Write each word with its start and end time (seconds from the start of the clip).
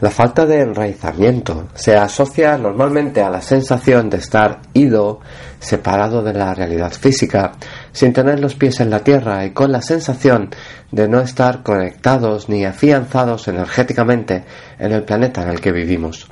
La 0.00 0.10
falta 0.10 0.44
de 0.44 0.60
enraizamiento 0.60 1.68
se 1.74 1.96
asocia 1.96 2.58
normalmente 2.58 3.22
a 3.22 3.30
la 3.30 3.40
sensación 3.40 4.10
de 4.10 4.16
estar 4.16 4.60
ido, 4.72 5.20
separado 5.60 6.20
de 6.22 6.32
la 6.32 6.52
realidad 6.52 6.92
física, 6.92 7.52
sin 7.92 8.12
tener 8.12 8.40
los 8.40 8.56
pies 8.56 8.80
en 8.80 8.90
la 8.90 9.04
tierra 9.04 9.44
y 9.44 9.52
con 9.52 9.70
la 9.70 9.82
sensación 9.82 10.50
de 10.90 11.08
no 11.08 11.20
estar 11.20 11.62
conectados 11.62 12.48
ni 12.48 12.64
afianzados 12.64 13.46
energéticamente 13.46 14.44
en 14.80 14.92
el 14.92 15.04
planeta 15.04 15.42
en 15.42 15.50
el 15.50 15.60
que 15.60 15.70
vivimos. 15.70 16.28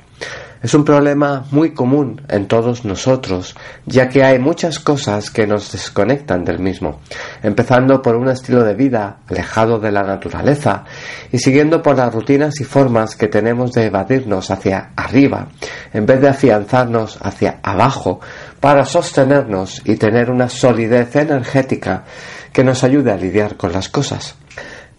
Es 0.63 0.73
un 0.73 0.85
problema 0.85 1.43
muy 1.51 1.73
común 1.73 2.21
en 2.29 2.47
todos 2.47 2.85
nosotros, 2.85 3.53
ya 3.85 4.07
que 4.07 4.23
hay 4.23 4.39
muchas 4.39 4.79
cosas 4.79 5.29
que 5.29 5.45
nos 5.45 5.73
desconectan 5.73 6.45
del 6.45 6.59
mismo, 6.59 7.01
empezando 7.41 8.01
por 8.01 8.15
un 8.15 8.29
estilo 8.29 8.63
de 8.63 8.73
vida 8.73 9.17
alejado 9.27 9.77
de 9.77 9.91
la 9.91 10.03
naturaleza 10.03 10.85
y 11.33 11.39
siguiendo 11.39 11.81
por 11.81 11.97
las 11.97 12.13
rutinas 12.13 12.61
y 12.61 12.63
formas 12.63 13.17
que 13.17 13.27
tenemos 13.27 13.73
de 13.73 13.87
evadirnos 13.87 14.51
hacia 14.51 14.91
arriba, 14.95 15.49
en 15.91 16.05
vez 16.05 16.21
de 16.21 16.29
afianzarnos 16.29 17.19
hacia 17.21 17.59
abajo 17.61 18.21
para 18.61 18.85
sostenernos 18.85 19.81
y 19.83 19.97
tener 19.97 20.31
una 20.31 20.47
solidez 20.47 21.13
energética 21.17 22.05
que 22.53 22.63
nos 22.63 22.85
ayude 22.85 23.11
a 23.11 23.17
lidiar 23.17 23.57
con 23.57 23.73
las 23.73 23.89
cosas. 23.89 24.37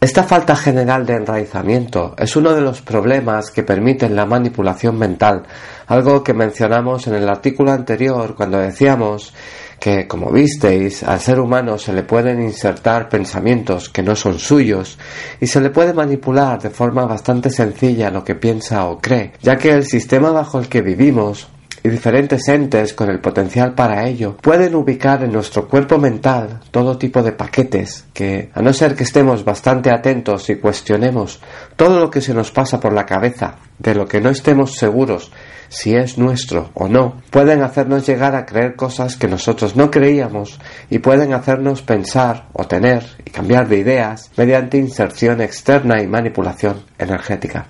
Esta 0.05 0.25
falta 0.25 0.55
general 0.55 1.07
de 1.07 1.15
enraizamiento 1.15 2.15
es 2.19 2.37
uno 2.37 2.53
de 2.53 2.61
los 2.61 2.83
problemas 2.83 3.51
que 3.51 3.63
permiten 3.63 4.15
la 4.15 4.27
manipulación 4.27 4.99
mental, 4.99 5.45
algo 5.87 6.23
que 6.23 6.35
mencionamos 6.35 7.07
en 7.07 7.15
el 7.15 7.27
artículo 7.27 7.73
anterior 7.73 8.35
cuando 8.35 8.59
decíamos 8.59 9.33
que, 9.81 10.07
como 10.07 10.31
visteis, 10.31 11.05
al 11.05 11.21
ser 11.21 11.41
humano 11.41 11.79
se 11.79 11.95
le 11.95 12.03
pueden 12.03 12.43
insertar 12.43 13.09
pensamientos 13.09 13.89
que 13.89 14.03
no 14.03 14.15
son 14.15 14.39
suyos 14.39 14.99
y 15.41 15.47
se 15.47 15.63
le 15.63 15.71
puede 15.71 15.95
manipular 15.95 16.61
de 16.61 16.69
forma 16.69 17.07
bastante 17.07 17.49
sencilla 17.49 18.11
lo 18.11 18.23
que 18.23 18.35
piensa 18.35 18.85
o 18.85 18.99
cree, 18.99 19.33
ya 19.41 19.57
que 19.57 19.71
el 19.71 19.87
sistema 19.87 20.31
bajo 20.31 20.59
el 20.59 20.69
que 20.69 20.83
vivimos 20.83 21.49
y 21.87 21.91
diferentes 21.91 22.49
entes 22.49 22.95
con 22.95 23.11
el 23.11 23.21
potencial 23.21 23.75
para 23.75 24.09
ello 24.09 24.39
pueden 24.39 24.75
ubicar 24.75 25.23
en 25.23 25.33
nuestro 25.33 25.69
cuerpo 25.69 25.99
mental 25.99 26.61
todo 26.71 26.97
tipo 26.97 27.23
de 27.23 27.33
paquetes 27.33 28.07
que, 28.15 28.49
a 28.55 28.63
no 28.63 28.73
ser 28.73 28.97
que 28.97 29.05
estemos 29.05 29.45
bastante 29.45 29.91
atentos 29.91 30.49
y 30.49 30.57
cuestionemos 30.57 31.43
todo 31.77 32.01
lo 32.01 32.11
que 32.11 32.23
se 32.23 32.33
nos 32.33 32.51
pasa 32.51 32.81
por 32.81 32.95
la 32.95 33.05
cabeza, 33.05 33.57
de 33.79 33.95
lo 33.95 34.07
que 34.07 34.23
no 34.23 34.31
estemos 34.31 34.77
seguros 34.77 35.31
si 35.69 35.95
es 35.95 36.17
nuestro 36.17 36.71
o 36.73 36.89
no, 36.89 37.21
pueden 37.31 37.63
hacernos 37.63 38.07
llegar 38.07 38.35
a 38.35 38.47
creer 38.47 38.77
cosas 38.77 39.17
que 39.17 39.29
nosotros 39.29 39.77
no 39.77 39.91
creíamos 39.91 40.59
y 40.89 41.01
pueden 41.01 41.35
hacernos 41.35 41.83
pensar 41.83 42.47
o 42.55 42.65
tener 42.65 43.05
y 43.27 43.31
cambiar 43.31 43.69
de 43.69 43.79
ideas 43.79 44.31
mediante 44.39 44.79
inserción 44.79 45.43
externa 45.43 46.01
y 46.01 46.07
manipulación 46.07 46.83
energética. 46.99 47.67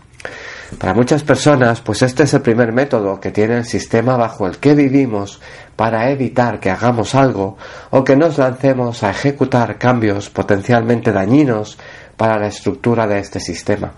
Para 0.78 0.94
muchas 0.94 1.22
personas, 1.22 1.80
pues 1.80 2.02
este 2.02 2.24
es 2.24 2.34
el 2.34 2.42
primer 2.42 2.72
método 2.72 3.20
que 3.20 3.30
tiene 3.30 3.58
el 3.58 3.64
sistema 3.64 4.16
bajo 4.16 4.46
el 4.46 4.58
que 4.58 4.74
vivimos 4.74 5.40
para 5.76 6.10
evitar 6.10 6.60
que 6.60 6.70
hagamos 6.70 7.14
algo 7.14 7.56
o 7.90 8.02
que 8.02 8.16
nos 8.16 8.38
lancemos 8.38 9.02
a 9.02 9.10
ejecutar 9.10 9.78
cambios 9.78 10.30
potencialmente 10.30 11.12
dañinos 11.12 11.78
para 12.16 12.38
la 12.38 12.48
estructura 12.48 13.06
de 13.06 13.18
este 13.18 13.40
sistema, 13.40 13.92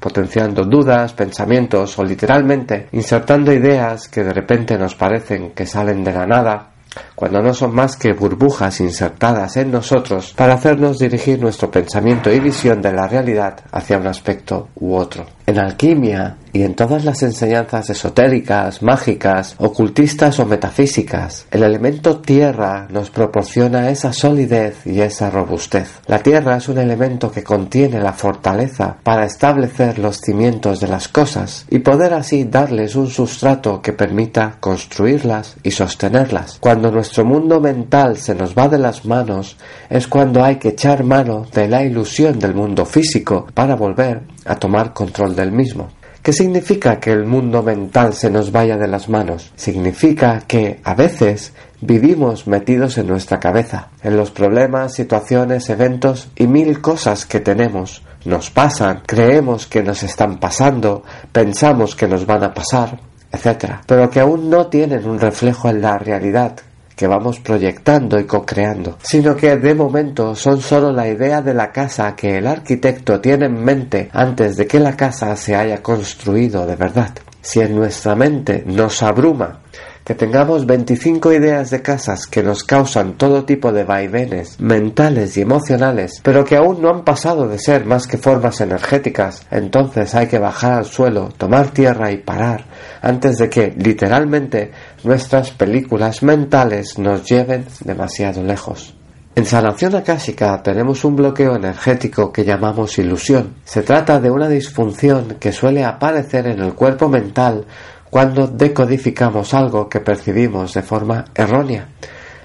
potenciando 0.00 0.64
dudas, 0.64 1.12
pensamientos 1.12 1.98
o 1.98 2.04
literalmente 2.04 2.88
insertando 2.92 3.52
ideas 3.52 4.08
que 4.08 4.24
de 4.24 4.32
repente 4.32 4.78
nos 4.78 4.94
parecen 4.94 5.50
que 5.50 5.66
salen 5.66 6.04
de 6.04 6.12
la 6.12 6.26
nada 6.26 6.70
cuando 7.14 7.40
no 7.42 7.54
son 7.54 7.74
más 7.74 7.96
que 7.96 8.12
burbujas 8.12 8.80
insertadas 8.80 9.56
en 9.56 9.70
nosotros 9.70 10.34
para 10.36 10.54
hacernos 10.54 10.98
dirigir 10.98 11.38
nuestro 11.40 11.70
pensamiento 11.70 12.32
y 12.32 12.40
visión 12.40 12.80
de 12.80 12.92
la 12.92 13.06
realidad 13.06 13.60
hacia 13.70 13.98
un 13.98 14.06
aspecto 14.06 14.68
u 14.76 14.94
otro. 14.94 15.37
En 15.48 15.58
alquimia 15.58 16.36
y 16.52 16.62
en 16.62 16.74
todas 16.74 17.06
las 17.06 17.22
enseñanzas 17.22 17.88
esotéricas, 17.88 18.82
mágicas, 18.82 19.54
ocultistas 19.56 20.38
o 20.40 20.44
metafísicas, 20.44 21.46
el 21.50 21.62
elemento 21.62 22.18
tierra 22.18 22.86
nos 22.90 23.08
proporciona 23.08 23.88
esa 23.88 24.12
solidez 24.12 24.86
y 24.86 25.00
esa 25.00 25.30
robustez. 25.30 26.00
La 26.06 26.18
tierra 26.18 26.58
es 26.58 26.68
un 26.68 26.76
elemento 26.76 27.30
que 27.30 27.42
contiene 27.42 27.98
la 27.98 28.12
fortaleza 28.12 28.98
para 29.02 29.24
establecer 29.24 29.98
los 29.98 30.18
cimientos 30.18 30.80
de 30.80 30.88
las 30.88 31.08
cosas 31.08 31.64
y 31.70 31.78
poder 31.78 32.12
así 32.12 32.44
darles 32.44 32.94
un 32.94 33.08
sustrato 33.08 33.80
que 33.80 33.94
permita 33.94 34.56
construirlas 34.60 35.56
y 35.62 35.70
sostenerlas. 35.70 36.58
Cuando 36.60 36.90
nuestro 36.90 37.24
mundo 37.24 37.58
mental 37.58 38.18
se 38.18 38.34
nos 38.34 38.54
va 38.54 38.68
de 38.68 38.78
las 38.78 39.06
manos 39.06 39.56
es 39.88 40.06
cuando 40.08 40.44
hay 40.44 40.56
que 40.56 40.68
echar 40.68 41.04
mano 41.04 41.46
de 41.54 41.68
la 41.68 41.82
ilusión 41.82 42.38
del 42.38 42.54
mundo 42.54 42.84
físico 42.84 43.46
para 43.54 43.76
volver 43.76 44.20
a 44.44 44.56
tomar 44.56 44.92
control 44.92 45.36
del 45.38 45.52
mismo. 45.52 45.88
¿Qué 46.22 46.32
significa 46.32 47.00
que 47.00 47.10
el 47.10 47.24
mundo 47.24 47.62
mental 47.62 48.12
se 48.12 48.28
nos 48.28 48.52
vaya 48.52 48.76
de 48.76 48.88
las 48.88 49.08
manos? 49.08 49.52
Significa 49.56 50.42
que 50.46 50.80
a 50.84 50.94
veces 50.94 51.54
vivimos 51.80 52.46
metidos 52.46 52.98
en 52.98 53.06
nuestra 53.06 53.40
cabeza, 53.40 53.88
en 54.02 54.16
los 54.16 54.30
problemas, 54.30 54.94
situaciones, 54.94 55.70
eventos 55.70 56.28
y 56.36 56.46
mil 56.46 56.80
cosas 56.80 57.24
que 57.24 57.40
tenemos. 57.40 58.02
Nos 58.24 58.50
pasan, 58.50 59.02
creemos 59.06 59.66
que 59.66 59.82
nos 59.82 60.02
están 60.02 60.38
pasando, 60.38 61.02
pensamos 61.32 61.94
que 61.94 62.08
nos 62.08 62.26
van 62.26 62.44
a 62.44 62.52
pasar, 62.52 63.00
etc. 63.32 63.76
Pero 63.86 64.10
que 64.10 64.20
aún 64.20 64.50
no 64.50 64.66
tienen 64.66 65.08
un 65.08 65.20
reflejo 65.20 65.70
en 65.70 65.80
la 65.80 65.96
realidad, 65.98 66.56
que 66.98 67.06
vamos 67.06 67.38
proyectando 67.38 68.18
y 68.18 68.24
co-creando, 68.24 68.98
sino 69.00 69.36
que 69.36 69.56
de 69.56 69.72
momento 69.72 70.34
son 70.34 70.60
solo 70.60 70.90
la 70.90 71.06
idea 71.06 71.40
de 71.40 71.54
la 71.54 71.70
casa 71.70 72.16
que 72.16 72.38
el 72.38 72.46
arquitecto 72.48 73.20
tiene 73.20 73.46
en 73.46 73.62
mente 73.62 74.10
antes 74.12 74.56
de 74.56 74.66
que 74.66 74.80
la 74.80 74.96
casa 74.96 75.36
se 75.36 75.54
haya 75.54 75.80
construido 75.80 76.66
de 76.66 76.74
verdad. 76.74 77.10
Si 77.40 77.60
en 77.60 77.76
nuestra 77.76 78.16
mente 78.16 78.64
nos 78.66 79.00
abruma 79.04 79.60
que 80.08 80.14
tengamos 80.14 80.64
25 80.64 81.34
ideas 81.34 81.68
de 81.68 81.82
casas 81.82 82.26
que 82.26 82.42
nos 82.42 82.64
causan 82.64 83.18
todo 83.18 83.44
tipo 83.44 83.72
de 83.72 83.84
vaivenes 83.84 84.58
mentales 84.58 85.36
y 85.36 85.42
emocionales, 85.42 86.22
pero 86.22 86.46
que 86.46 86.56
aún 86.56 86.80
no 86.80 86.88
han 86.88 87.04
pasado 87.04 87.46
de 87.46 87.58
ser 87.58 87.84
más 87.84 88.06
que 88.06 88.16
formas 88.16 88.62
energéticas, 88.62 89.46
entonces 89.50 90.14
hay 90.14 90.26
que 90.26 90.38
bajar 90.38 90.78
al 90.78 90.86
suelo, 90.86 91.28
tomar 91.36 91.72
tierra 91.72 92.10
y 92.10 92.16
parar, 92.16 92.64
antes 93.02 93.36
de 93.36 93.50
que, 93.50 93.74
literalmente, 93.76 94.72
nuestras 95.04 95.50
películas 95.50 96.22
mentales 96.22 96.98
nos 96.98 97.28
lleven 97.28 97.66
demasiado 97.84 98.42
lejos. 98.42 98.94
En 99.38 99.44
sanación 99.44 99.94
akáshica 99.94 100.60
tenemos 100.64 101.04
un 101.04 101.14
bloqueo 101.14 101.54
energético 101.54 102.32
que 102.32 102.44
llamamos 102.44 102.98
ilusión. 102.98 103.54
Se 103.62 103.82
trata 103.82 104.18
de 104.18 104.32
una 104.32 104.48
disfunción 104.48 105.36
que 105.38 105.52
suele 105.52 105.84
aparecer 105.84 106.48
en 106.48 106.58
el 106.58 106.74
cuerpo 106.74 107.08
mental 107.08 107.64
cuando 108.10 108.46
decodificamos 108.46 109.54
algo 109.54 109.88
que 109.88 110.00
percibimos 110.00 110.74
de 110.74 110.82
forma 110.82 111.24
errónea. 111.34 111.88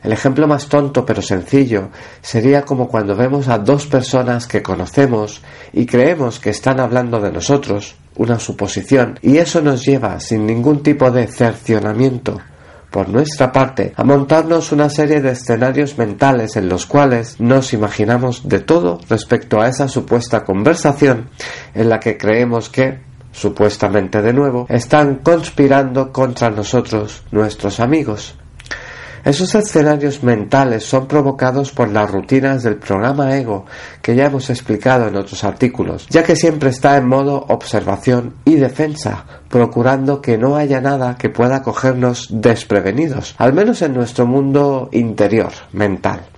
El 0.04 0.12
ejemplo 0.12 0.48
más 0.48 0.68
tonto 0.68 1.06
pero 1.06 1.22
sencillo 1.22 1.90
sería 2.22 2.64
como 2.64 2.90
cuando 2.90 3.16
vemos 3.16 3.48
a 3.48 3.58
dos 3.58 3.88
personas 3.88 4.48
que 4.48 4.62
conocemos 4.62 5.42
y 5.72 5.86
creemos 5.86 6.40
que 6.40 6.50
están 6.50 6.82
hablando 6.82 7.22
de 7.22 7.32
nosotros, 7.32 7.96
una 8.18 8.38
suposición, 8.38 9.18
y 9.22 9.38
eso 9.38 9.62
nos 9.62 9.86
lleva, 9.86 10.20
sin 10.20 10.46
ningún 10.46 10.84
tipo 10.84 11.10
de 11.10 11.28
cercionamiento, 11.28 12.42
por 12.92 13.10
nuestra 13.10 13.52
parte, 13.52 13.94
a 13.96 14.04
montarnos 14.04 14.72
una 14.72 14.90
serie 14.90 15.22
de 15.22 15.32
escenarios 15.32 15.98
mentales 15.98 16.58
en 16.58 16.70
los 16.70 16.86
cuales 16.86 17.40
nos 17.40 17.74
imaginamos 17.74 18.48
de 18.48 18.60
todo 18.60 19.00
respecto 19.10 19.62
a 19.62 19.68
esa 19.68 19.88
supuesta 19.88 20.44
conversación 20.44 21.30
en 21.74 21.90
la 21.90 22.00
que 22.00 22.18
creemos 22.18 22.70
que 22.70 23.13
supuestamente 23.34 24.22
de 24.22 24.32
nuevo, 24.32 24.66
están 24.70 25.16
conspirando 25.16 26.14
contra 26.14 26.50
nosotros, 26.50 27.24
nuestros 27.32 27.82
amigos. 27.82 28.36
Esos 29.26 29.56
escenarios 29.56 30.22
mentales 30.22 30.84
son 30.84 31.08
provocados 31.08 31.72
por 31.72 31.90
las 31.90 32.12
rutinas 32.12 32.62
del 32.62 32.76
programa 32.76 33.38
ego 33.38 33.66
que 34.02 34.16
ya 34.16 34.26
hemos 34.26 34.50
explicado 34.50 35.08
en 35.08 35.16
otros 35.16 35.46
artículos, 35.46 36.08
ya 36.10 36.24
que 36.24 36.36
siempre 36.36 36.70
está 36.70 36.98
en 36.98 37.08
modo 37.08 37.46
observación 37.48 38.34
y 38.44 38.56
defensa, 38.56 39.24
procurando 39.50 40.22
que 40.22 40.38
no 40.38 40.58
haya 40.58 40.82
nada 40.82 41.16
que 41.18 41.30
pueda 41.30 41.64
cogernos 41.64 42.28
desprevenidos, 42.32 43.36
al 43.38 43.54
menos 43.54 43.82
en 43.82 43.94
nuestro 43.94 44.28
mundo 44.28 44.90
interior, 44.92 45.54
mental. 45.72 46.33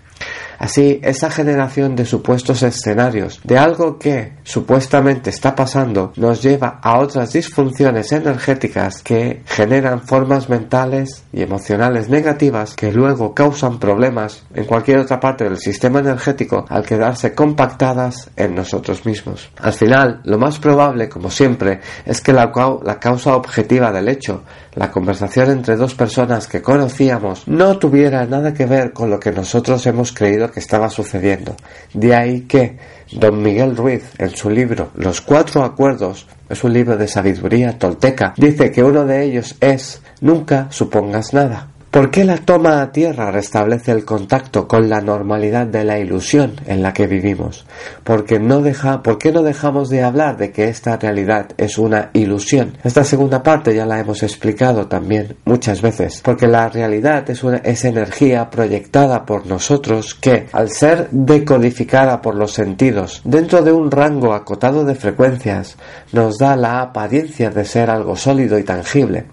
Así, 0.60 1.00
esa 1.04 1.30
generación 1.30 1.96
de 1.96 2.06
supuestos 2.06 2.64
escenarios 2.64 3.40
de 3.44 3.58
algo 3.58 3.98
que 3.98 4.34
supuestamente 4.44 5.30
está 5.30 5.56
pasando 5.56 6.14
nos 6.16 6.42
lleva 6.42 6.80
a 6.82 7.00
otras 7.00 7.34
disfunciones 7.34 8.12
energéticas 8.12 9.02
que 9.02 9.42
generan 9.46 10.02
formas 10.02 10.50
mentales 10.50 11.24
y 11.32 11.42
emocionales 11.42 12.10
negativas 12.10 12.76
que 12.76 12.92
luego 12.92 13.34
causan 13.34 13.80
problemas 13.80 14.44
en 14.54 14.66
cualquier 14.66 15.00
otra 15.00 15.20
parte 15.20 15.44
del 15.44 15.58
sistema 15.58 16.00
energético 16.00 16.66
al 16.70 16.86
quedarse 16.86 17.34
compactadas 17.34 18.30
en 18.36 18.56
nosotros 18.56 19.06
mismos. 19.06 19.50
Al 19.58 19.74
final, 19.74 20.22
lo 20.24 20.38
más 20.38 20.60
probable, 20.60 21.10
como 21.10 21.30
siempre, 21.30 21.82
es 22.06 22.22
que 22.22 22.34
la, 22.34 22.52
causa 23.00 23.36
objetiva 23.36 23.92
del 23.92 24.10
hecho, 24.10 24.44
la 24.76 24.92
conversación 24.92 25.52
entre 25.52 25.76
dos 25.76 25.96
personas 25.96 26.48
que 26.48 26.62
conocíamos, 26.62 27.48
no 27.48 27.78
tuviera 27.78 28.26
nada 28.26 28.54
que 28.54 28.66
ver 28.66 28.94
con 28.94 29.10
lo 29.10 29.20
que 29.20 29.32
nosotros 29.32 29.86
hemos 29.86 30.12
creído 30.12 30.52
que 30.52 30.60
estaba 30.60 30.90
sucediendo. 30.90 31.56
De 31.94 32.16
ahí 32.16 32.42
que, 32.42 32.78
Don 33.12 33.42
Miguel 33.42 33.76
Ruiz, 33.78 34.12
en 34.18 34.32
su 34.32 34.50
libro 34.50 34.92
Los 34.96 35.22
Cuatro 35.22 35.64
Acuerdos, 35.64 36.28
es 36.50 36.64
un 36.64 36.74
libro 36.74 36.98
de 36.98 37.08
sabiduría 37.08 37.78
tolteca, 37.78 38.34
dice 38.38 38.72
que 38.72 38.84
uno 38.84 39.06
de 39.06 39.24
ellos 39.24 39.56
es 39.60 40.02
Nunca 40.22 40.68
supongas 40.72 41.34
nada. 41.34 41.75
¿Por 41.96 42.12
qué 42.12 42.26
la 42.26 42.36
toma 42.36 42.82
a 42.82 42.92
tierra 42.92 43.32
restablece 43.32 43.94
el 43.94 44.04
contacto 44.04 44.68
con 44.68 44.90
la 44.90 45.00
normalidad 45.00 45.66
de 45.66 45.86
la 45.86 45.98
ilusión 45.98 46.56
en 46.66 46.84
la 46.84 46.92
que 46.92 47.08
vivimos? 47.08 47.66
¿Por 48.04 48.26
qué 48.26 48.38
no 48.38 48.62
dejamos 48.62 49.90
de 49.90 50.04
hablar 50.04 50.36
de 50.36 50.52
que 50.52 50.68
esta 50.68 50.98
realidad 50.98 51.52
es 51.56 51.78
una 51.78 52.10
ilusión? 52.12 52.78
Esta 52.84 53.06
segunda 53.06 53.42
parte 53.42 53.74
ya 53.74 53.86
la 53.86 53.98
hemos 53.98 54.24
explicado 54.24 54.88
también 54.88 55.38
muchas 55.46 55.82
veces. 55.82 56.20
Porque 56.22 56.48
la 56.48 56.68
realidad 56.68 57.24
es 57.30 57.86
energía 57.86 58.50
proyectada 58.50 59.26
por 59.26 59.48
nosotros 59.48 60.16
que, 60.16 60.48
al 60.52 60.72
ser 60.72 61.08
decodificada 61.12 62.22
por 62.22 62.36
los 62.36 62.52
sentidos 62.52 63.22
dentro 63.24 63.62
de 63.62 63.72
un 63.72 63.90
rango 63.90 64.34
acotado 64.34 64.84
de 64.84 64.96
frecuencias, 64.96 65.78
nos 66.12 66.40
da 66.40 66.58
la 66.58 66.82
apariencia 66.82 67.52
de 67.52 67.64
ser 67.64 67.90
algo 67.90 68.18
sólido 68.18 68.60
y 68.60 68.64
tangible. 68.64 69.28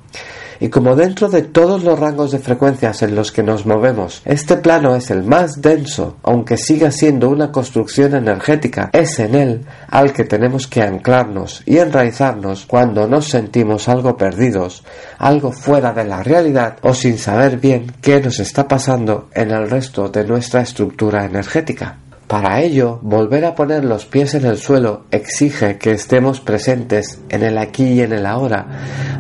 Y 0.61 0.69
como 0.69 0.97
dentro 0.97 1.29
de 1.29 1.43
todos 1.43 1.85
los 1.85 1.99
rangos 1.99 2.31
de 2.31 2.39
frecuencias 2.39 3.03
en 3.03 3.15
los 3.15 3.33
que 3.33 3.43
nos 3.43 3.67
movemos, 3.67 4.23
este 4.25 4.57
plano 4.57 4.95
es 4.95 5.11
el 5.11 5.23
más 5.23 5.61
denso, 5.61 6.17
aunque 6.23 6.57
siga 6.57 6.91
siendo 6.91 7.29
una 7.29 7.53
construcción 7.53 8.15
energética, 8.15 8.91
es 8.93 9.19
en 9.19 9.35
él 9.35 9.65
al 9.89 10.13
que 10.13 10.25
tenemos 10.25 10.67
que 10.67 10.83
anclarnos 10.83 11.63
y 11.67 11.79
enraizarnos 11.79 12.67
cuando 12.67 13.07
nos 13.07 13.29
sentimos 13.29 13.89
algo 13.89 14.17
perdidos, 14.17 14.85
algo 15.19 15.53
fuera 15.53 15.93
de 15.93 16.05
la 16.05 16.23
realidad 16.23 16.77
o 16.83 16.95
sin 16.95 17.19
saber 17.19 17.59
bien 17.59 17.93
qué 18.01 18.21
nos 18.21 18.41
está 18.41 18.67
pasando 18.67 19.29
en 19.35 19.51
el 19.51 19.69
resto 19.69 20.09
de 20.09 20.25
nuestra 20.25 20.63
estructura 20.63 21.25
energética. 21.25 22.02
Para 22.33 22.63
ello, 22.63 22.99
volver 23.03 23.45
a 23.45 23.55
poner 23.55 23.85
los 23.85 24.07
pies 24.07 24.33
en 24.33 24.47
el 24.47 24.57
suelo 24.57 25.05
exige 25.11 25.77
que 25.77 25.91
estemos 25.91 26.41
presentes 26.41 27.21
en 27.29 27.43
el 27.43 27.59
aquí 27.59 27.85
y 27.85 28.01
en 28.01 28.15
el 28.15 28.25
ahora, 28.25 28.69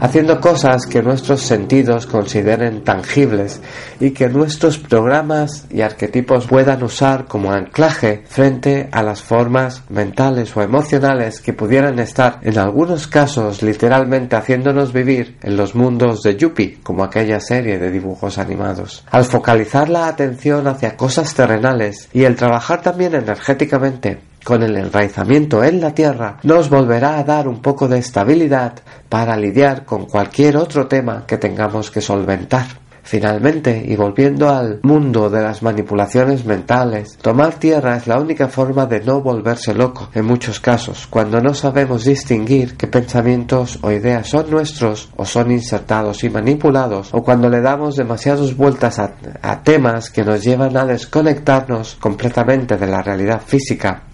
haciendo 0.00 0.40
cosas 0.40 0.86
que 0.86 1.02
nuestros 1.02 1.42
sentidos 1.42 2.06
consideren 2.06 2.84
tangibles 2.84 3.60
y 4.00 4.12
que 4.12 4.30
nuestros 4.30 4.78
programas 4.78 5.66
y 5.70 5.82
arquetipos 5.82 6.46
puedan 6.46 6.82
usar 6.82 7.26
como 7.26 7.52
anclaje 7.52 8.22
frente 8.26 8.88
a 8.90 9.02
las 9.02 9.20
formas 9.20 9.82
mentales 9.90 10.56
o 10.56 10.62
emocionales 10.62 11.42
que 11.42 11.52
pudieran 11.52 11.98
estar 11.98 12.38
en 12.40 12.56
algunos 12.56 13.08
casos 13.08 13.62
literalmente 13.62 14.36
haciéndonos 14.36 14.94
vivir 14.94 15.36
en 15.42 15.58
los 15.58 15.74
mundos 15.74 16.22
de 16.22 16.38
Yuppie, 16.38 16.78
como 16.82 17.04
aquella 17.04 17.40
serie 17.40 17.78
de 17.78 17.90
dibujos 17.90 18.38
animados. 18.38 19.04
Al 19.10 19.26
focalizar 19.26 19.90
la 19.90 20.06
atención 20.06 20.66
hacia 20.66 20.96
cosas 20.96 21.34
terrenales 21.34 22.08
y 22.14 22.24
el 22.24 22.36
trabajar 22.36 22.80
también 22.80 23.01
energéticamente 23.06 24.18
con 24.44 24.62
el 24.62 24.76
enraizamiento 24.76 25.62
en 25.62 25.80
la 25.80 25.94
tierra, 25.94 26.38
nos 26.42 26.68
volverá 26.68 27.18
a 27.18 27.24
dar 27.24 27.46
un 27.48 27.60
poco 27.60 27.88
de 27.88 27.98
estabilidad 27.98 28.74
para 29.08 29.36
lidiar 29.36 29.84
con 29.84 30.06
cualquier 30.06 30.56
otro 30.56 30.86
tema 30.88 31.24
que 31.26 31.38
tengamos 31.38 31.90
que 31.90 32.00
solventar. 32.00 32.81
Finalmente, 33.04 33.84
y 33.84 33.96
volviendo 33.96 34.48
al 34.48 34.78
mundo 34.82 35.28
de 35.28 35.42
las 35.42 35.62
manipulaciones 35.62 36.44
mentales, 36.44 37.18
tomar 37.20 37.54
tierra 37.54 37.96
es 37.96 38.06
la 38.06 38.18
única 38.18 38.48
forma 38.48 38.86
de 38.86 39.00
no 39.00 39.20
volverse 39.20 39.74
loco 39.74 40.08
en 40.14 40.24
muchos 40.24 40.60
casos, 40.60 41.08
cuando 41.08 41.40
no 41.40 41.52
sabemos 41.52 42.04
distinguir 42.04 42.76
qué 42.76 42.86
pensamientos 42.86 43.78
o 43.82 43.90
ideas 43.90 44.28
son 44.28 44.50
nuestros 44.50 45.10
o 45.16 45.24
son 45.24 45.50
insertados 45.50 46.22
y 46.22 46.30
manipulados, 46.30 47.12
o 47.12 47.22
cuando 47.22 47.50
le 47.50 47.60
damos 47.60 47.96
demasiadas 47.96 48.56
vueltas 48.56 49.00
a, 49.00 49.14
a 49.42 49.62
temas 49.62 50.08
que 50.08 50.24
nos 50.24 50.42
llevan 50.42 50.76
a 50.76 50.86
desconectarnos 50.86 51.96
completamente 51.96 52.76
de 52.76 52.86
la 52.86 53.02
realidad 53.02 53.42
física, 53.44 54.04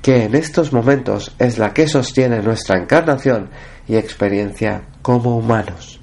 que 0.00 0.22
en 0.24 0.36
estos 0.36 0.72
momentos 0.72 1.34
es 1.38 1.58
la 1.58 1.74
que 1.74 1.88
sostiene 1.88 2.40
nuestra 2.40 2.78
encarnación 2.78 3.50
y 3.88 3.96
experiencia 3.96 4.82
como 5.02 5.36
humanos. 5.36 6.00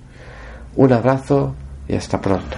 Un 0.76 0.92
abrazo 0.92 1.56
y 1.94 1.98
hasta 1.98 2.20
pronto. 2.20 2.58